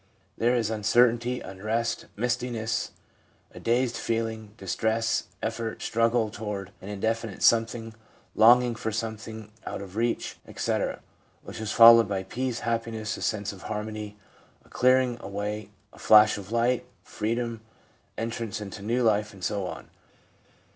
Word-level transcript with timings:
There 0.35 0.55
is 0.55 0.71
uncertainty, 0.71 1.41
unrest, 1.41 2.07
mistiness, 2.15 2.89
a 3.53 3.59
dazed 3.59 3.95
feeling, 3.97 4.53
distress, 4.57 5.25
effort, 5.43 5.83
struggle 5.83 6.31
toward 6.31 6.71
an 6.81 6.89
indefinite 6.89 7.43
something, 7.43 7.93
longing 8.33 8.73
for 8.73 8.91
something 8.91 9.51
out 9.63 9.79
of 9.79 9.95
reach, 9.95 10.39
etc., 10.47 11.01
which 11.43 11.61
is 11.61 11.71
followed 11.71 12.09
by 12.09 12.23
peace, 12.23 12.61
happiness, 12.61 13.15
a 13.15 13.21
sense 13.21 13.53
of 13.53 13.61
harmony, 13.69 14.17
a 14.65 14.69
clearing 14.69 15.17
away, 15.19 15.69
a 15.93 15.99
flash 15.99 16.35
of 16.35 16.51
light, 16.51 16.83
freedom, 17.03 17.61
entrance 18.17 18.59
into 18.59 18.81
new 18.81 19.03
life, 19.03 19.33
and 19.33 19.43
so 19.43 19.67
on. 19.67 19.87